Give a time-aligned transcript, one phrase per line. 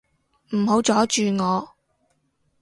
[0.55, 1.75] 唔好阻住我